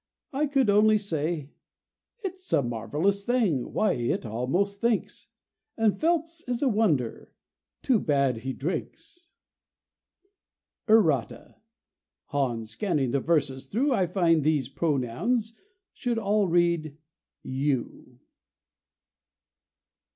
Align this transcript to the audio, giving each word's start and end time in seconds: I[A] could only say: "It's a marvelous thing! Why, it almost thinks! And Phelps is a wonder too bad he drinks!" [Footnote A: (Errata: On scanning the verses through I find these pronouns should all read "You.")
I[A] 0.33 0.47
could 0.47 0.67
only 0.67 0.97
say: 0.97 1.51
"It's 2.23 2.51
a 2.53 2.63
marvelous 2.63 3.23
thing! 3.23 3.71
Why, 3.71 3.91
it 3.93 4.25
almost 4.25 4.81
thinks! 4.81 5.27
And 5.77 5.99
Phelps 6.01 6.41
is 6.47 6.63
a 6.63 6.67
wonder 6.67 7.35
too 7.83 7.99
bad 7.99 8.37
he 8.37 8.51
drinks!" 8.51 9.29
[Footnote 10.87 10.91
A: 10.91 10.93
(Errata: 11.03 11.55
On 12.31 12.65
scanning 12.65 13.11
the 13.11 13.19
verses 13.19 13.67
through 13.67 13.93
I 13.93 14.07
find 14.07 14.41
these 14.43 14.69
pronouns 14.69 15.55
should 15.93 16.17
all 16.17 16.47
read 16.47 16.97
"You.") 17.43 18.21